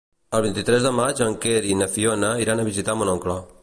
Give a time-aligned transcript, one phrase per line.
[0.37, 3.43] El vint-i-tres de maig en Quer i na Fiona iran a visitar mon oncle.